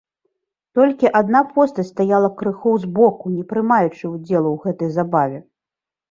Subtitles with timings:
[0.77, 5.39] Толькі адна постаць стаяла крыху збоку, не прымаючы ўдзелу ў гэтай забаве.